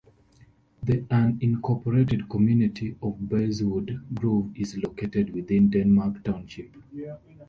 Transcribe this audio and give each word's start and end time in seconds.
The 0.81 0.97
unincorporated 1.01 2.27
community 2.27 2.95
of 3.03 3.29
Basswood 3.29 4.01
Grove 4.11 4.49
is 4.55 4.75
located 4.77 5.31
within 5.31 5.69
Denmark 5.69 6.23
Township. 6.23 6.71